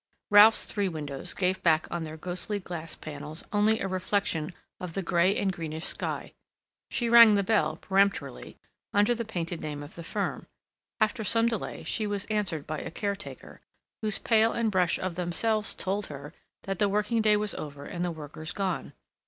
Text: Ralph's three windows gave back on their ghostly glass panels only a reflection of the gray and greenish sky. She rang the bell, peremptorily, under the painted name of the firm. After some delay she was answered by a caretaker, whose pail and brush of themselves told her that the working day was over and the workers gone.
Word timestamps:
Ralph's 0.31 0.65
three 0.65 0.89
windows 0.89 1.35
gave 1.35 1.61
back 1.61 1.85
on 1.91 2.01
their 2.01 2.17
ghostly 2.17 2.59
glass 2.59 2.95
panels 2.95 3.43
only 3.53 3.79
a 3.79 3.87
reflection 3.87 4.51
of 4.79 4.93
the 4.95 5.03
gray 5.03 5.37
and 5.37 5.53
greenish 5.53 5.85
sky. 5.85 6.33
She 6.89 7.07
rang 7.07 7.35
the 7.35 7.43
bell, 7.43 7.75
peremptorily, 7.75 8.57
under 8.95 9.13
the 9.13 9.23
painted 9.25 9.61
name 9.61 9.83
of 9.83 9.93
the 9.93 10.03
firm. 10.03 10.47
After 10.99 11.23
some 11.23 11.45
delay 11.45 11.83
she 11.83 12.07
was 12.07 12.25
answered 12.31 12.65
by 12.65 12.79
a 12.79 12.89
caretaker, 12.89 13.61
whose 14.01 14.17
pail 14.17 14.53
and 14.53 14.71
brush 14.71 14.97
of 14.97 15.13
themselves 15.13 15.75
told 15.75 16.07
her 16.07 16.33
that 16.63 16.79
the 16.79 16.89
working 16.89 17.21
day 17.21 17.37
was 17.37 17.53
over 17.53 17.85
and 17.85 18.03
the 18.03 18.09
workers 18.11 18.51
gone. 18.51 18.93